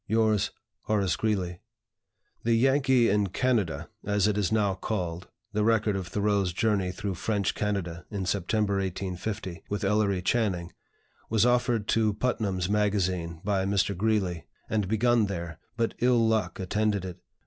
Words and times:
"Yours, 0.07 0.49
"HORACE 0.87 1.15
GREELEY." 1.15 1.59
The 2.43 2.55
"Yankee 2.55 3.07
in 3.07 3.27
Canada," 3.27 3.87
as 4.03 4.27
it 4.27 4.35
is 4.35 4.51
now 4.51 4.73
called 4.73 5.27
(the 5.53 5.63
record 5.63 5.95
of 5.95 6.07
Thoreau's 6.07 6.53
journey 6.53 6.91
through 6.91 7.13
French 7.13 7.53
Canada 7.53 8.07
in 8.09 8.25
September, 8.25 8.77
1850, 8.77 9.61
with 9.69 9.83
Ellery 9.83 10.23
Channing), 10.23 10.71
was 11.29 11.45
offered 11.45 11.87
to 11.89 12.15
"Putnam's 12.15 12.67
Magazine" 12.67 13.41
by 13.43 13.63
Mr. 13.63 13.95
Greeley, 13.95 14.47
and 14.67 14.87
begun 14.87 15.27
there, 15.27 15.59
but 15.77 15.93
ill 15.99 16.27
luck 16.27 16.59
attended 16.59 17.05
it. 17.05 17.19